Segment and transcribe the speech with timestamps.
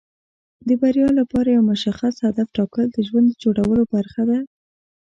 [0.67, 4.39] د بریا لپاره یو مشخص هدف ټاکل د ژوند د جوړولو برخه ده.